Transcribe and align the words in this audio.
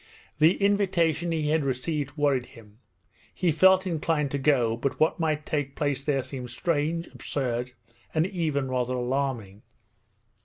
The 0.39 0.57
invitation 0.59 1.31
he 1.31 1.49
had 1.51 1.63
received 1.63 2.17
worried 2.17 2.47
him. 2.47 2.79
He 3.35 3.51
felt 3.51 3.85
inclined 3.85 4.31
to 4.31 4.39
go, 4.39 4.75
but 4.75 4.99
what 4.99 5.19
might 5.19 5.45
take 5.45 5.75
place 5.75 6.03
there 6.03 6.23
seemed 6.23 6.49
strange, 6.49 7.05
absurd, 7.09 7.73
and 8.11 8.25
even 8.25 8.67
rather 8.67 8.95
alarming. 8.95 9.61